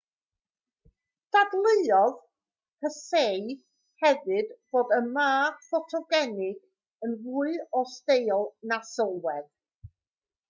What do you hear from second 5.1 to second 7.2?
ma ffotogenig yn